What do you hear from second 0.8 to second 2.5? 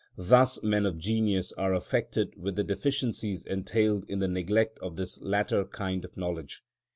of genius are affected